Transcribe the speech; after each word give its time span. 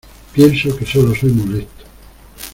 Pienso 0.33 0.75
que 0.75 0.83
solo 0.87 1.13
soy 1.13 1.29
molesto. 1.29 1.85